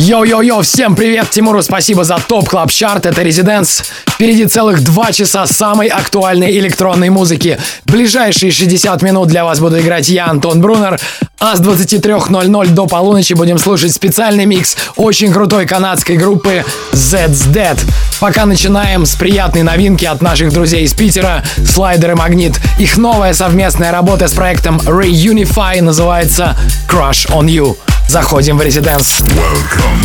[0.00, 3.82] Йо-йо-йо, всем привет, Тимуру спасибо за топ клаб чарт это Резиденс.
[4.08, 7.58] Впереди целых два часа самой актуальной электронной музыки.
[7.84, 10.98] Ближайшие 60 минут для вас буду играть я, Антон Брунер,
[11.38, 17.78] а с 23.00 до полуночи будем слушать специальный микс очень крутой канадской группы Z's Dead.
[18.20, 22.58] Пока начинаем с приятной новинки от наших друзей из Питера, Слайдер и Магнит.
[22.78, 26.56] Их новая совместная работа с проектом Reunify называется
[26.88, 27.76] Crush on You.
[28.09, 29.21] Заходим в резиденс.
[29.21, 30.01] Welcome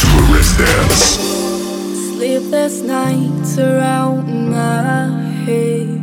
[0.00, 1.20] to Residence.
[2.16, 5.10] Sleepless nights around my
[5.44, 6.00] head.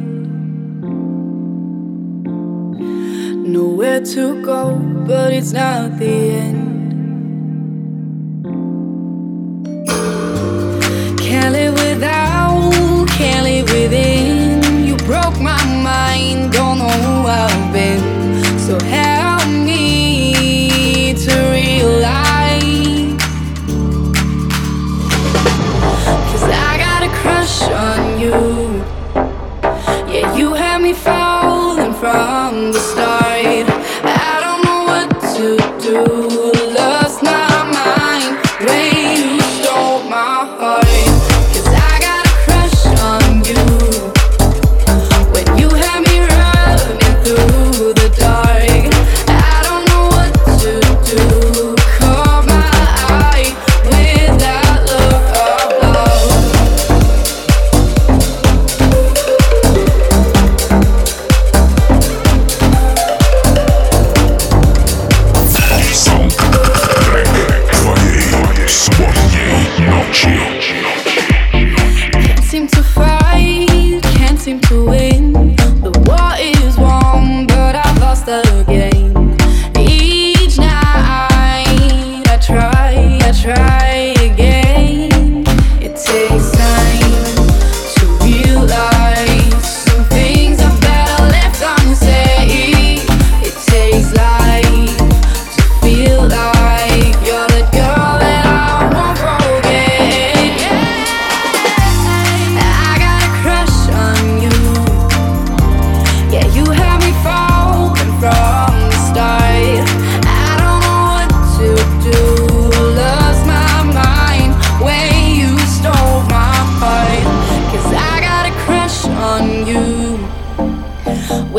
[3.48, 4.78] Nowhere to go,
[5.08, 6.70] but it's not the end.
[11.18, 14.86] Can't live without, can't live within.
[14.86, 18.13] You broke my mind, don't know who I've been.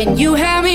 [0.05, 0.74] When you had me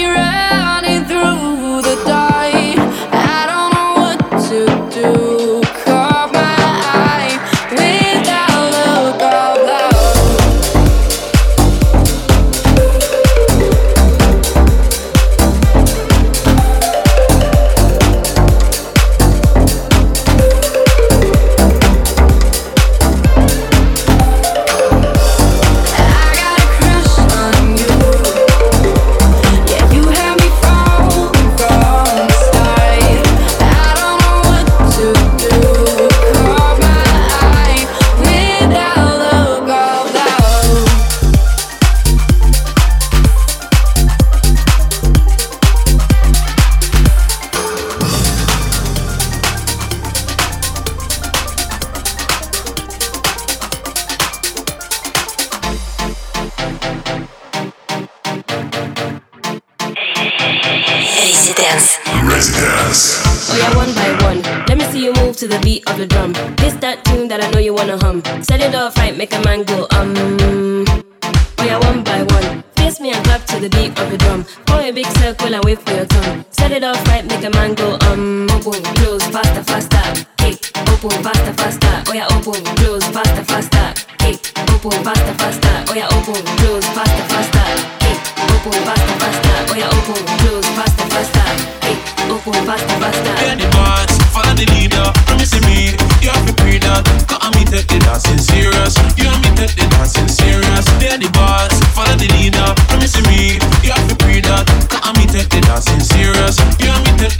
[83.30, 83.86] faster, faster.
[84.18, 85.94] Kick, open, faster, faster.
[85.94, 87.66] Yeah, open, close, faster, faster.
[88.00, 88.18] Kick,
[88.50, 89.78] open, faster, faster.
[89.78, 91.46] Yeah, open, close, faster, faster.
[91.80, 91.98] Kick,
[92.30, 93.34] open, faster, faster.
[93.44, 95.06] Hear the boss, follow the leader.
[95.26, 97.04] Promise me, you have to pray that.
[97.28, 98.96] Cause me take the dancing serious.
[99.16, 100.86] You and me take the dancing serious.
[100.98, 102.74] Hear the boss, follow the leader.
[102.90, 104.66] Promise me, you have to pray that.
[104.90, 106.58] Cause me take the dancing serious.
[106.82, 107.39] You and me take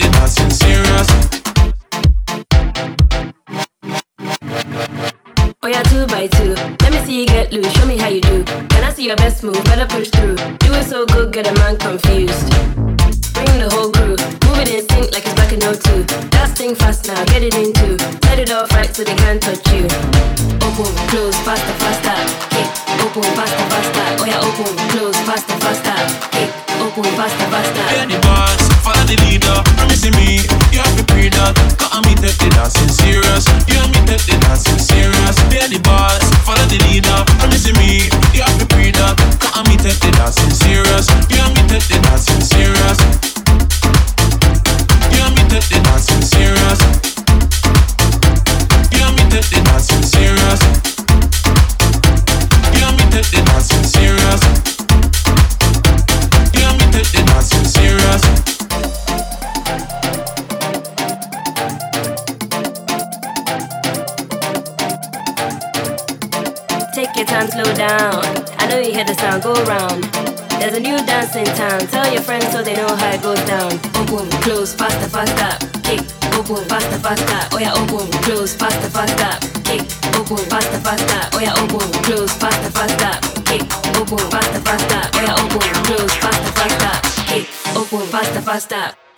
[5.80, 6.54] a two by two.
[6.82, 8.44] Let me see you get loose, show me how you do.
[8.44, 9.62] Can I see your best move?
[9.64, 10.36] Better push through.
[10.36, 12.48] Do it so good, get a man confused.
[13.34, 16.36] Bring the whole crew, move it in sync like it's back in 02.
[16.36, 17.96] Last thing fast now, get it in two.
[18.26, 19.84] Set it off right so they can't touch you.
[20.66, 22.16] Open, close, faster, faster.
[22.52, 22.68] Kick,
[23.04, 24.06] open, faster, faster.
[24.20, 26.39] Oh yeah, open, close, faster, faster
[27.00, 27.84] open, faster, faster.
[27.96, 29.56] Yeah, the boss, follow the leader.
[29.76, 31.56] Promising me, you have to pre that.
[31.80, 33.48] Cause me take the dancing serious.
[33.68, 35.36] You and me take the dancing serious.
[35.48, 37.24] Yeah, the boss, follow the leader.
[37.40, 39.16] Promising me, you have to pre that.
[39.40, 41.08] Cause me take the dancing serious.
[41.32, 42.98] You and me take the dancing serious.
[45.08, 46.99] You and me take the dancing serious.
[67.70, 68.24] Your down.
[68.58, 70.04] I know you hear the sound, go round.
[70.58, 71.80] There's a new dance in town.
[71.88, 73.72] Tell your friends so they know how it goes down.
[73.96, 75.50] Open, close, faster, faster.
[75.82, 76.00] Kick,
[76.34, 77.40] open, faster, faster.
[77.54, 79.32] Oh yeah, oh, open, close, faster, faster.
[79.62, 79.82] Kick,
[80.18, 81.20] open, faster, faster.
[81.32, 83.12] Oh yeah, oh, open, close, faster, faster.
[83.46, 83.62] Kick,
[83.96, 85.02] open, faster, faster.
[85.14, 86.94] Oh yeah, oh, open, close, faster, faster.
[87.30, 87.46] Kick,
[87.76, 89.09] open, faster, faster.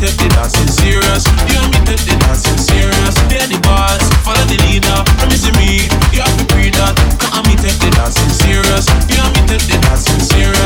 [0.00, 0.28] Take the
[0.66, 1.28] serious.
[1.44, 2.16] You and me the
[4.24, 4.96] follow the leader.
[5.20, 6.96] Promising me, you have to pre that.
[7.20, 8.88] Cause me take the dancing serious.
[9.12, 10.59] You and me take the dancing serious.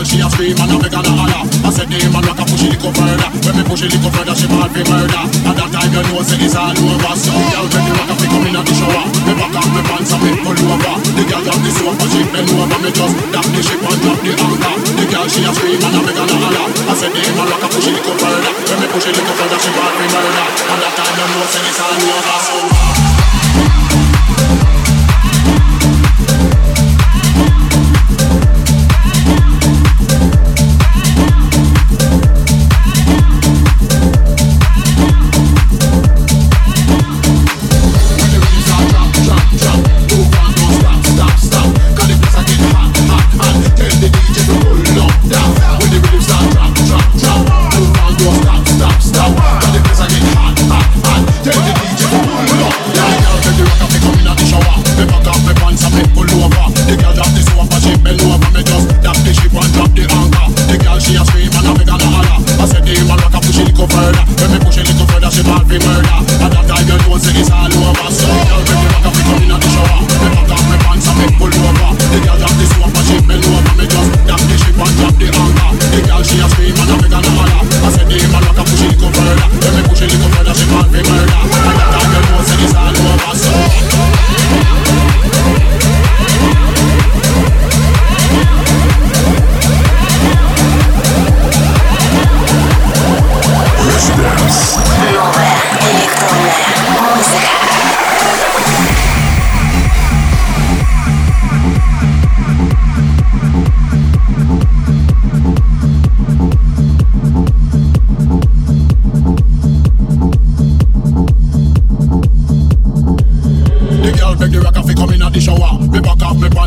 [0.00, 1.44] Girl she a scream and a beg and a holler.
[1.60, 3.28] I said the man rock and push it little further.
[3.44, 5.24] When me push it little further, she fall for murder.
[5.44, 7.12] At that time you know say it's all over.
[7.20, 9.04] So girl take the rock and me come inna the shower.
[9.28, 10.94] Me back up me pants and me pull over.
[11.04, 12.78] The girl drop the sofa, she bend over.
[12.80, 14.74] Me just tap the ship and drop the anchor.
[14.96, 16.66] The girl she a scream and a beg and a holler.
[16.88, 18.52] I said the man rock and push it little further.
[18.56, 20.46] When me push it little further, she fall for murder.
[20.48, 22.38] At that time you know say it's all over.
[22.40, 22.89] So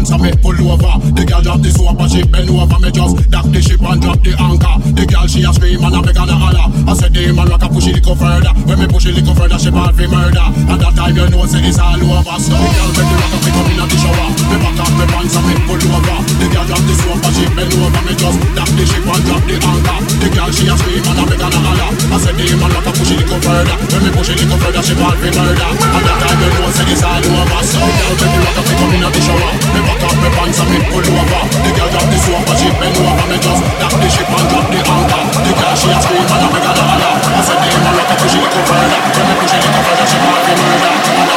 [0.03, 0.99] me pants and me pull over.
[1.15, 2.79] The girl drop the soap and she bend over.
[2.79, 4.75] Me just tap the ship and drop the anchor.
[4.91, 6.67] The girl she a scream and a beg and a holler.
[6.83, 8.51] I said the man rock a push it little further.
[8.67, 10.47] When me push it little further, she fall for murder.
[10.67, 12.35] At that time you know say it's all over.
[12.39, 14.27] So the girl beg the rock off, come inna the shower.
[14.51, 16.19] Me back off me pants and me pull over.
[16.39, 18.01] The girl drop the soap and she bend over.
[18.03, 19.97] Me just tap the ship and drop the anchor.
[20.19, 21.91] The girl she a scream and a beg and a holler.
[22.11, 23.77] I said the man like a push it little further.
[23.87, 25.69] When me push it little further, she fall for murder.
[25.71, 27.61] And that time you know say it's all over.
[27.63, 29.53] So the girl make me rock up, come in the shower.
[29.71, 31.43] Me back up me pants and me pull over.
[31.61, 33.25] The girl drop the and she bend over.
[33.29, 35.23] Me just tap the ship and drop the anchor.
[35.45, 37.13] The girl she a scream and a a holler.
[37.37, 38.99] I said man like a push it little further.
[39.13, 40.57] When me push it little further, she that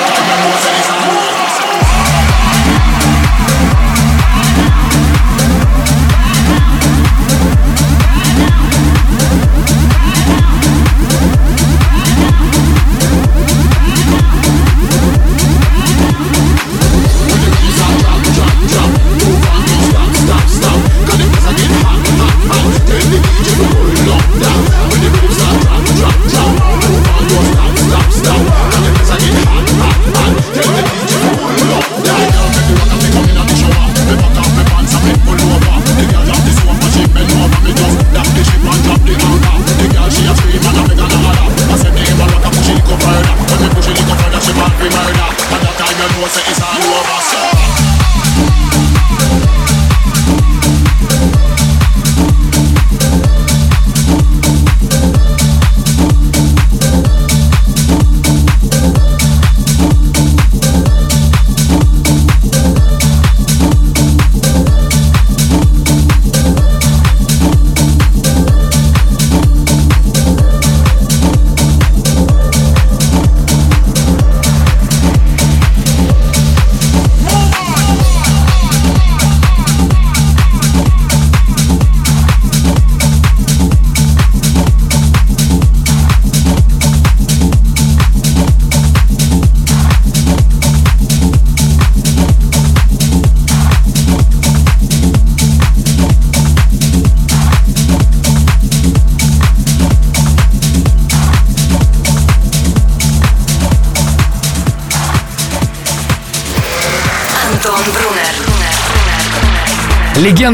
[0.09, 0.56] time you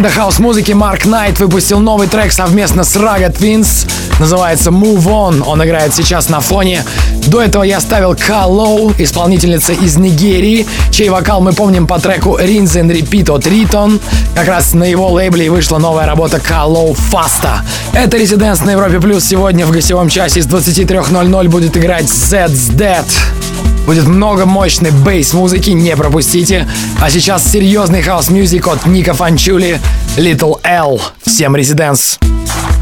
[0.03, 3.89] Легенда хаос-музыки Марк Найт выпустил новый трек совместно с Raga Twins.
[4.19, 5.45] Называется Move On.
[5.47, 6.85] Он играет сейчас на фоне.
[7.29, 12.83] До этого я ставил Калоу, исполнительница из Нигерии, чей вокал мы помним по треку Rinse
[12.83, 14.01] and Repeat от Ритон.
[14.35, 17.63] Как раз на его лейбле вышла новая работа Калоу Фаста.
[17.93, 19.25] Это Резиденс на Европе Плюс.
[19.25, 23.07] Сегодня в гостевом часе с 23.00 будет играть Zed's Dead.
[23.87, 26.69] Будет много мощной бейс-музыки, не пропустите.
[27.01, 29.81] А сейчас серьезный хаос-мьюзик от Ника Фанчули,
[30.17, 31.01] Little L.
[31.25, 32.19] Всем резиденс.
[32.23, 32.82] I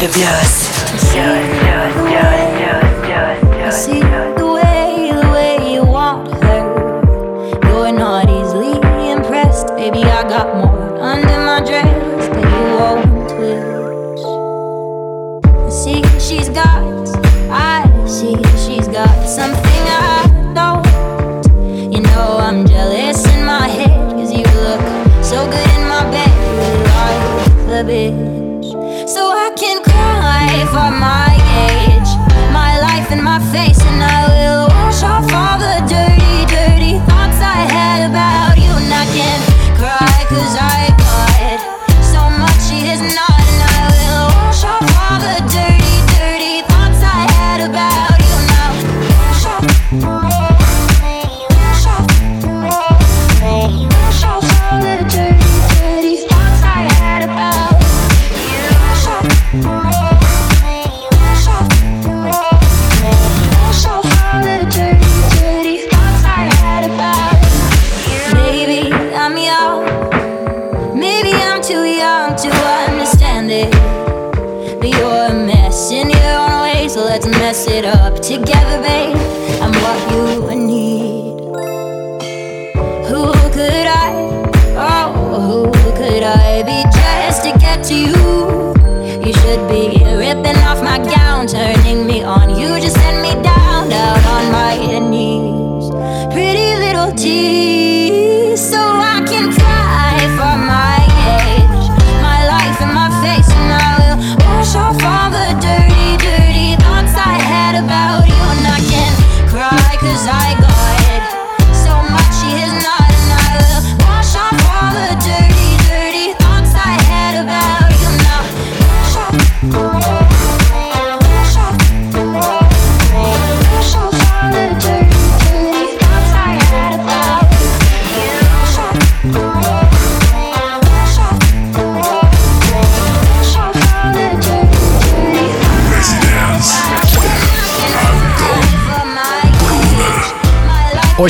[0.00, 0.70] the Bios.
[87.84, 88.74] to you.
[89.24, 92.50] You should be ripping off my gown, turning me on.
[92.50, 94.76] You just send me down, down on my
[95.08, 95.90] knees.
[96.32, 97.79] Pretty little tears.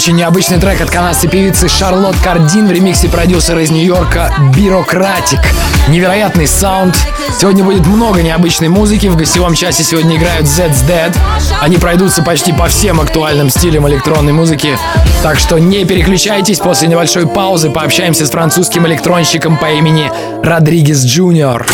[0.00, 5.40] Очень необычный трек от канадской певицы Шарлот Кардин в ремиксе продюсера из Нью-Йорка «Бюрократик».
[5.88, 6.96] Невероятный саунд.
[7.38, 9.08] Сегодня будет много необычной музыки.
[9.08, 11.14] В гостевом часе сегодня играют Zed's Dead.
[11.60, 14.78] Они пройдутся почти по всем актуальным стилям электронной музыки.
[15.22, 16.60] Так что не переключайтесь.
[16.60, 20.10] После небольшой паузы пообщаемся с французским электронщиком по имени
[20.42, 21.66] Родригес Джуниор.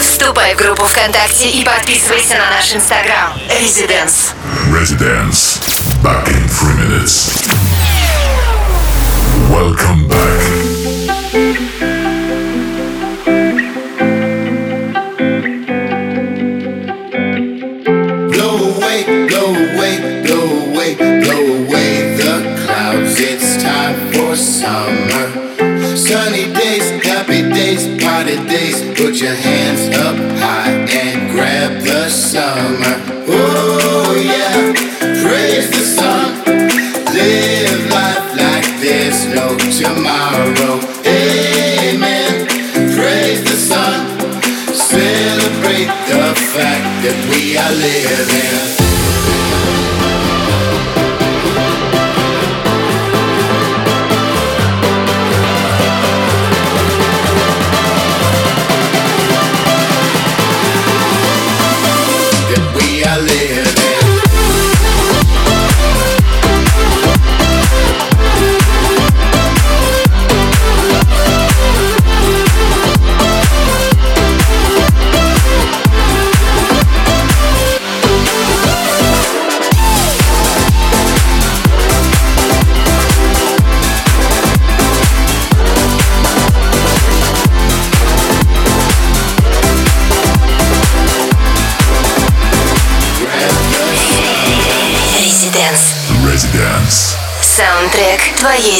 [0.00, 3.32] Вступай в группу ВКонтакте и подписывайся на наш инстаграм.
[3.60, 4.32] Residence.
[4.70, 5.58] Residence.
[6.02, 7.46] Back in three minutes.
[9.50, 10.37] Welcome back.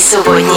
[0.08, 0.47] собой.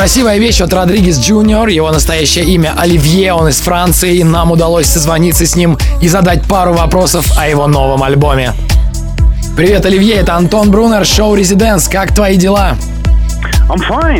[0.00, 4.86] Красивая вещь от Родригес Джуниор, его настоящее имя Оливье, он из Франции, и нам удалось
[4.86, 8.54] созвониться с ним и задать пару вопросов о его новом альбоме.
[9.58, 11.86] Привет, Оливье, это Антон Брунер, шоу «Резиденс».
[11.86, 12.76] Как твои дела?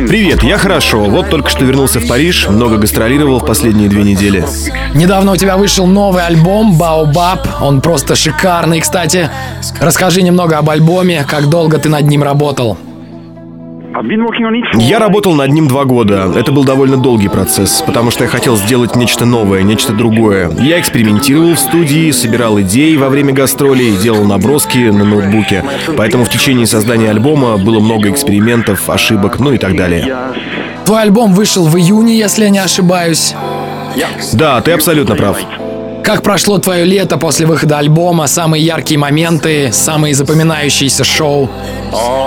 [0.07, 1.05] Привет, я хорошо.
[1.05, 4.45] Вот только что вернулся в Париж, много гастролировал в последние две недели.
[4.93, 7.47] Недавно у тебя вышел новый альбом «Баобаб».
[7.59, 9.31] Он просто шикарный, кстати.
[9.79, 12.77] Расскажи немного об альбоме, как долго ты над ним работал.
[14.73, 16.31] Я работал над ним два года.
[16.35, 20.51] Это был довольно долгий процесс, потому что я хотел сделать нечто новое, нечто другое.
[20.59, 25.63] Я экспериментировал в студии, собирал идеи во время гастролей, делал наброски на ноутбуке.
[25.97, 30.15] Поэтому в течение создания альбома было много экспериментов, ошибок, ну и так далее.
[30.85, 33.33] Твой альбом вышел в июне, если я не ошибаюсь.
[34.33, 35.37] Да, ты абсолютно прав.
[36.03, 38.25] Как прошло твое лето после выхода альбома?
[38.27, 41.49] Самые яркие моменты, самые запоминающиеся шоу?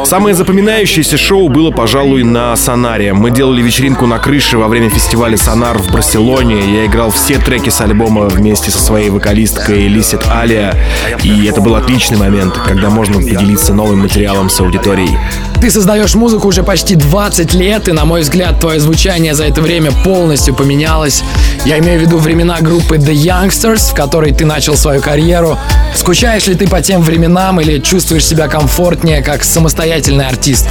[0.05, 3.13] Самое запоминающееся шоу было, пожалуй, на Сонаре.
[3.15, 6.61] Мы делали вечеринку на крыше во время фестиваля Сонар в Барселоне.
[6.61, 10.75] Я играл все треки с альбома вместе со своей вокалисткой Лисит Алия.
[11.23, 15.19] И это был отличный момент, когда можно поделиться новым материалом с аудиторией.
[15.65, 19.63] Ты создаешь музыку уже почти 20 лет, и, на мой взгляд, твое звучание за это
[19.63, 21.23] время полностью поменялось.
[21.65, 25.59] Я имею в виду времена группы The Youngsters, в которой ты начал свою карьеру.
[25.97, 30.69] Скучаешь ли ты по тем временам или чувствуешь себя комфортнее как самостоятельный артист?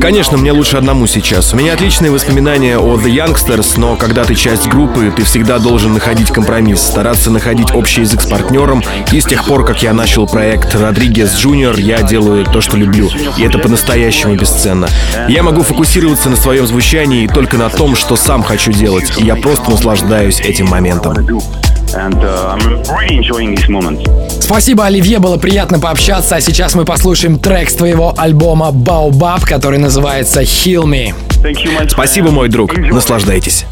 [0.00, 1.52] Конечно, мне лучше одному сейчас.
[1.52, 5.94] У меня отличные воспоминания о The Youngsters, но когда ты часть группы, ты всегда должен
[5.94, 8.82] находить компромисс, стараться находить общий язык с партнером.
[9.12, 13.10] И с тех пор, как я начал проект Родригес Джуниор, я делаю то, что люблю.
[13.36, 14.88] И это по-настоящему бесценно.
[15.28, 19.12] Я могу фокусироваться на своем звучании и только на том, что сам хочу делать.
[19.18, 21.14] И я просто наслаждаюсь этим моментом.
[24.40, 29.78] Спасибо, Оливье, было приятно пообщаться, а сейчас мы послушаем трек с твоего альбома «Baobab», который
[29.78, 31.14] называется «Heal Me».
[31.90, 32.76] Спасибо, мой друг.
[32.76, 33.66] Наслаждайтесь.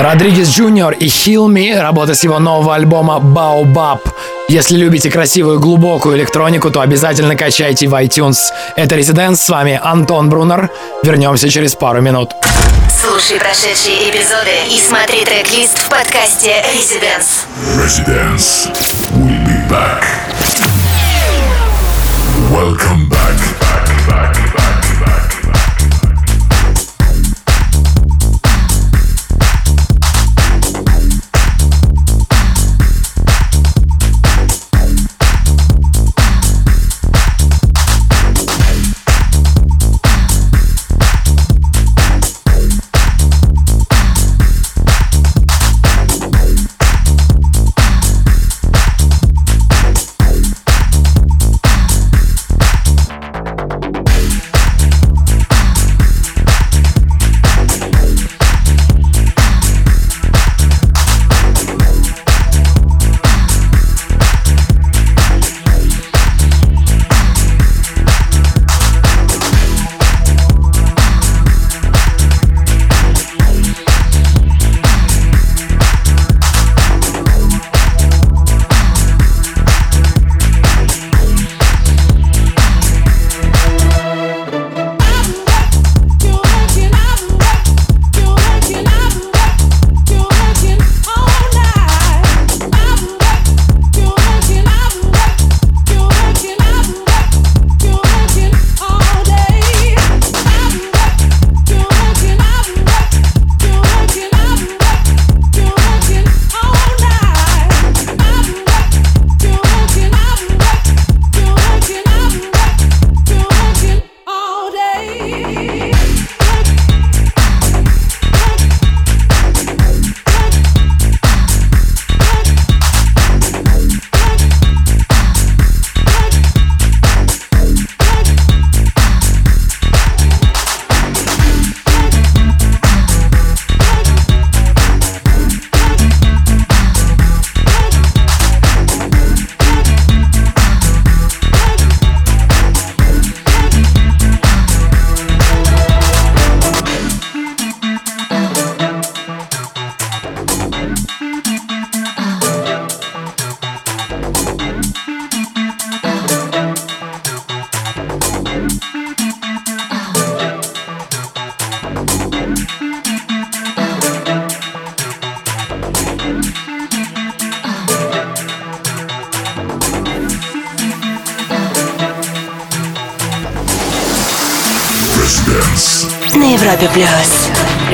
[0.00, 4.00] Родригес Джуниор и Me, работа с его нового альбома Baobab.
[4.48, 8.38] Если любите красивую глубокую электронику, то обязательно качайте в iTunes.
[8.76, 10.70] Это Резиденс, с вами Антон Брунер.
[11.02, 12.30] Вернемся через пару минут.
[12.88, 17.44] Слушай прошедшие эпизоды и смотри трек-лист в подкасте Residence.
[17.76, 18.70] Residence.
[19.12, 20.02] We'll be back.
[22.50, 23.19] Welcome back,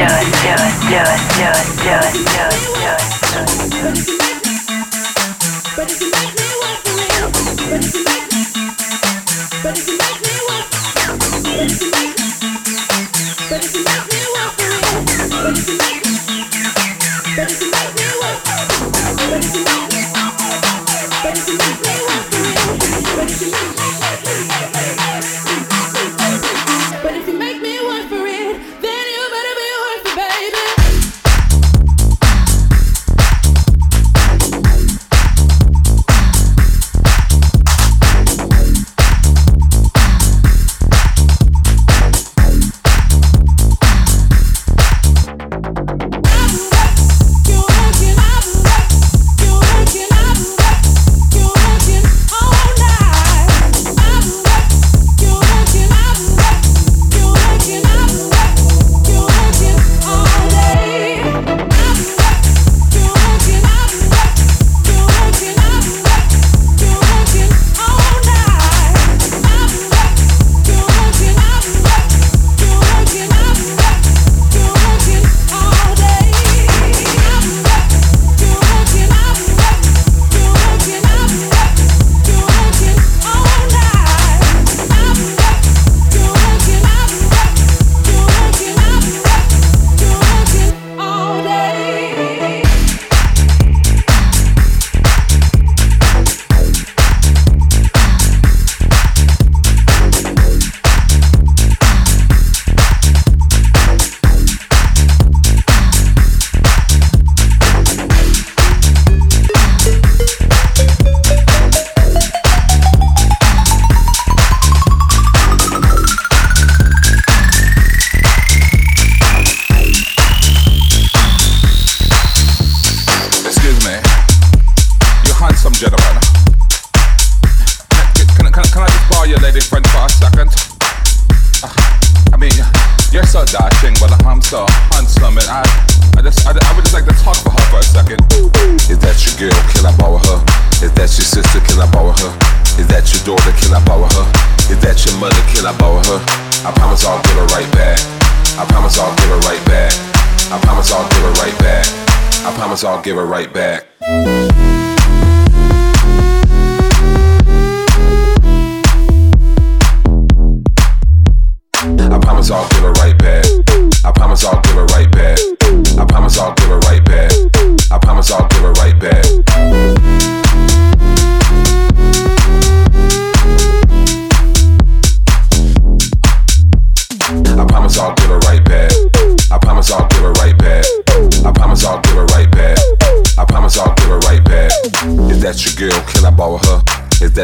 [0.07, 2.63] do it, do it, do it, do it, do it,
[3.71, 4.07] do it.
[5.77, 6.36] But it's a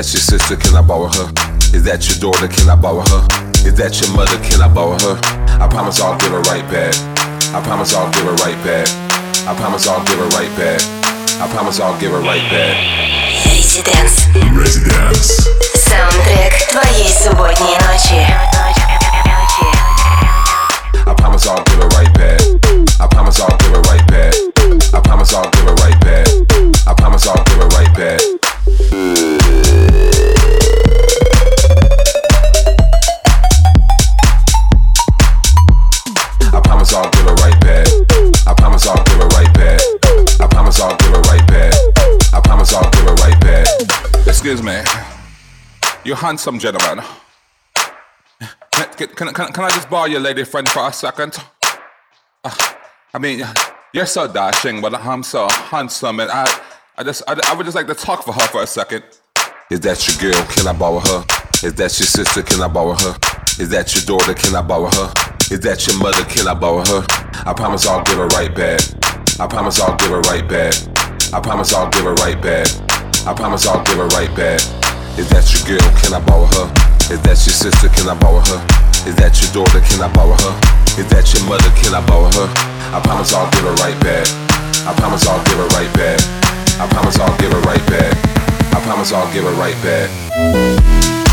[0.01, 0.55] that your sister?
[0.57, 1.29] Can I borrow her?
[1.69, 2.47] Is that your daughter?
[2.49, 3.21] Can I borrow her?
[3.61, 4.33] Is that your mother?
[4.41, 5.15] Can I borrow her?
[5.61, 6.97] I promise I'll give her right back.
[7.53, 8.89] I promise I'll give her right back.
[9.45, 10.81] I promise I'll give her right back.
[11.37, 12.73] I promise I'll give her right back.
[13.45, 14.25] Residence.
[14.57, 15.45] Residence.
[15.77, 18.25] Саундтрек твоей субботней ночи.
[21.05, 22.41] I promise I'll give her right back.
[22.99, 24.33] I promise I'll give her right back.
[24.93, 26.27] I promise I'll give her right back.
[26.87, 28.40] I promise I'll give her right back.
[44.44, 44.82] Excuse me.
[46.04, 47.04] You handsome gentleman.
[48.72, 51.38] Can, can, can, can I just borrow your lady friend for a second?
[52.42, 52.50] Uh,
[53.14, 53.44] I mean,
[53.94, 56.44] you're so dashing, but I'm so handsome, and I,
[56.94, 59.02] I just, I, I would just like to talk for her for a second.
[59.70, 60.44] Is that your girl?
[60.52, 61.24] Can I borrow her?
[61.64, 62.42] Is that your sister?
[62.42, 63.16] Can I borrow her?
[63.56, 64.34] Is that your daughter?
[64.34, 65.08] Can I borrow her?
[65.48, 66.20] Is that your mother?
[66.28, 67.00] Can I borrow her?
[67.48, 68.84] I promise I'll give her right back.
[69.40, 70.76] I promise I'll give her right back.
[71.32, 72.68] I promise I'll give her right back.
[73.24, 74.60] I promise I'll give her right back.
[75.16, 75.88] Is that your girl?
[76.04, 76.68] Can I borrow her?
[77.08, 77.88] Is that your sister?
[77.88, 78.60] Can I borrow her?
[79.08, 79.80] Is that your daughter?
[79.80, 80.54] Can I borrow her?
[81.00, 81.72] Is that your mother?
[81.80, 82.48] Can I borrow her?
[82.92, 84.28] I promise I'll give her right back.
[84.84, 86.41] I promise I'll give her right back.
[86.82, 88.12] I promise I'll give her right back.
[88.74, 91.31] I promise I'll give her right back.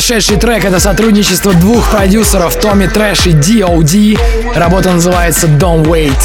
[0.00, 4.16] Сумасшедший трек— это сотрудничество двух продюсеров Томми Трэш и D.O.D.
[4.54, 6.18] Работа называется Don't Wait.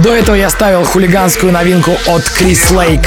[0.00, 3.00] До этого я ставил хулиганскую новинку от Крис Лейк.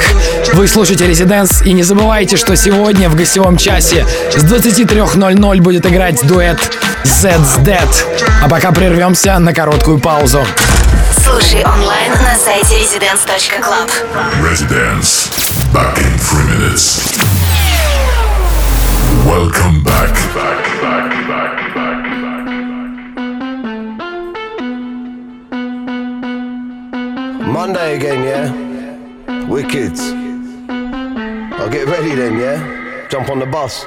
[0.54, 4.04] Вы слушаете Резиденс и не забывайте, что сегодня в гостевом часе
[4.34, 6.58] с 23.00 будет играть дуэт
[7.04, 7.88] Zed's Dead.
[8.42, 10.44] А пока прервемся на короткую паузу.
[11.24, 13.88] Слушай онлайн на сайте residence.club.
[14.42, 15.30] Residence.
[15.72, 17.00] Back in three minutes.
[19.24, 19.89] Welcome back.
[27.60, 29.46] Monday again, yeah?
[29.46, 29.92] Wicked.
[31.58, 33.06] I'll get ready then, yeah?
[33.10, 33.84] Jump on the bus.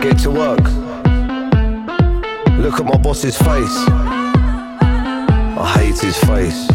[0.00, 0.64] Get to work.
[2.58, 3.88] Look at my boss's face.
[5.56, 6.68] I hate his face.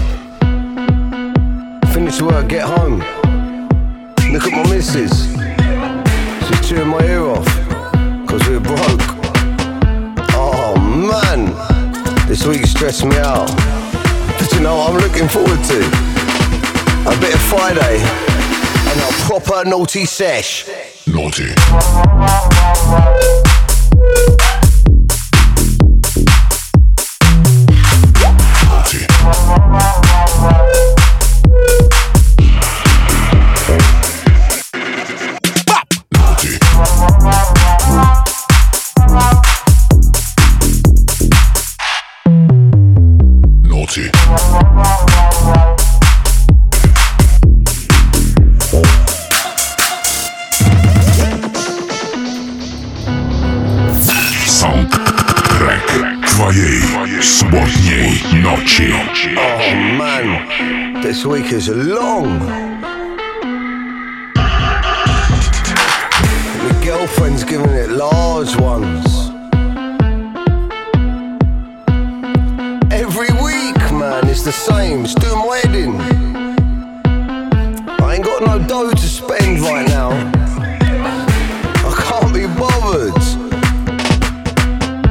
[1.93, 2.99] Finish work, get home.
[4.31, 5.48] Look at my missus.
[6.69, 7.45] Chewing my ear off.
[8.27, 9.01] Cause we're broke.
[10.33, 11.55] Oh man.
[12.27, 13.47] This week stressed me out.
[14.37, 15.79] But you know what I'm looking forward to?
[17.09, 17.99] A bit of Friday
[18.89, 20.67] and a proper naughty sesh.
[21.07, 21.55] Naughty.
[61.19, 62.39] This week is long.
[66.63, 69.05] My girlfriend's giving it large ones.
[72.89, 75.03] Every week, man, it's the same.
[75.03, 75.99] It's doing wedding.
[77.99, 80.11] I ain't got no dough to spend right now.
[81.85, 83.13] I can't be bothered.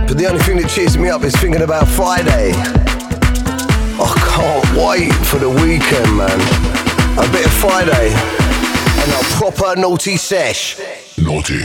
[0.08, 2.87] But the only thing that cheers me up is thinking about Friday.
[4.38, 6.40] Can't wait for the weekend, man.
[7.18, 10.78] A bit of Friday and a proper naughty sesh.
[11.18, 11.64] Naughty.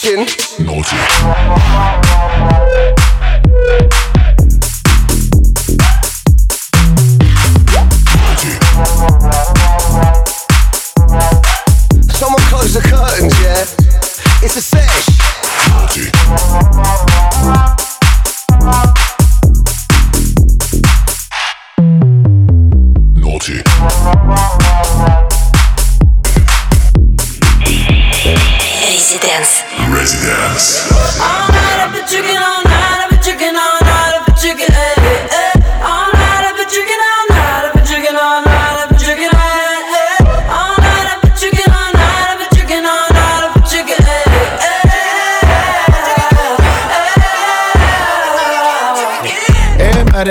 [0.00, 0.49] Skin.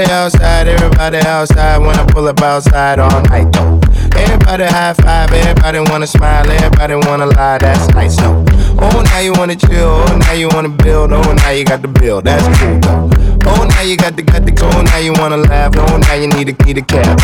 [0.07, 3.81] Outside, everybody outside when I pull up outside all night though.
[4.15, 8.45] Everybody high five, everybody wanna smile, everybody wanna lie, that's nice though.
[8.79, 11.89] Oh, now you wanna chill, oh, now you wanna build, oh, now you got the
[11.89, 13.09] bill, that's cool though.
[13.45, 16.27] Oh, now you got the got the go, now you wanna laugh, oh, now you
[16.27, 17.19] need a need a cab.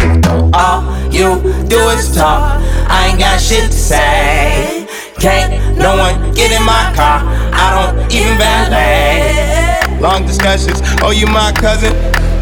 [0.54, 4.88] All you do is talk, I ain't got shit to say.
[5.20, 7.22] Can't no one get in my car,
[7.54, 10.00] I don't even valet.
[10.02, 11.94] Long discussions, oh, you my cousin?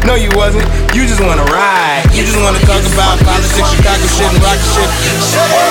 [0.06, 0.64] No, you wasn't.
[0.94, 2.04] You just wanna ride.
[2.12, 4.90] You just wanna talk about politics, Chicago shit, and rock shit.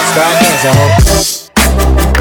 [0.09, 2.12] Start dancing.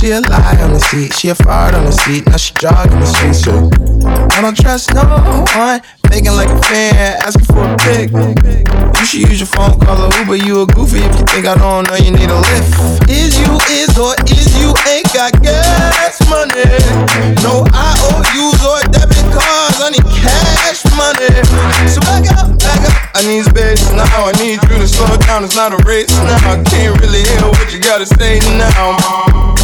[0.00, 1.12] She a lie on the seat.
[1.14, 2.26] She a fart on the seat.
[2.26, 3.44] Now she jogging the streets.
[3.44, 3.70] So
[4.34, 5.04] I don't trust no
[5.54, 5.80] one.
[6.08, 8.10] Faking like a fan, asking for a pic.
[8.10, 10.36] You should use your phone, call a Uber.
[10.36, 13.08] You a goofy if you think I don't know you need a lift.
[13.08, 16.66] Is you is or is you ain't got gas money?
[17.44, 19.78] No IOUs or debit cards.
[19.78, 21.30] I need cash money.
[21.86, 22.49] So back up,
[23.38, 23.60] back up.
[23.60, 24.26] I need space now.
[24.26, 25.44] I need you to slow down.
[25.44, 26.36] It's not a race now.
[26.50, 29.54] I can't really hear what you gotta say now.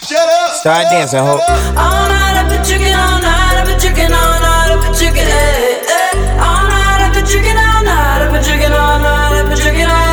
[0.00, 0.54] Shut up.
[0.56, 1.40] Start dancing, hope.
[1.76, 5.28] All night I've been drinking, all night I've been drinking, all night I've been drinking,
[5.28, 6.40] eh, eh.
[6.40, 9.90] All night I've been drinking, all night I've been drinking, all night I've been drinking,
[9.90, 10.07] eh, eh.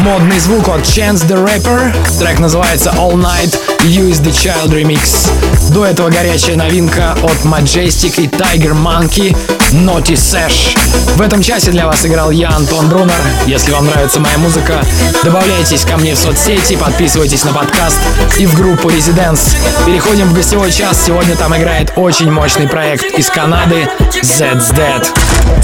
[0.00, 1.94] Модный звук от Chance the Rapper.
[2.18, 3.58] Трек называется All Night.
[3.80, 5.30] Is the Child Remix.
[5.74, 9.36] До этого горячая новинка от Majestic и Tiger Monkey
[9.72, 10.76] Naughty Sash.
[11.16, 13.14] В этом часе для вас играл я, Антон Брунер.
[13.46, 14.84] Если вам нравится моя музыка,
[15.22, 17.98] добавляйтесь ко мне в соцсети, подписывайтесь на подкаст
[18.38, 19.56] и в группу Residence.
[19.86, 21.04] Переходим в гостевой час.
[21.04, 23.88] Сегодня там играет очень мощный проект из Канады
[24.22, 25.06] Zed's Dead.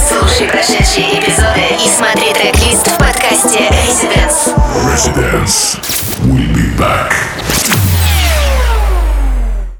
[0.09, 4.54] Слушай прошедшие эпизоды и смотри трек-лист в подкасте Residence.
[4.84, 5.78] Residence.
[6.22, 7.12] We'll be back.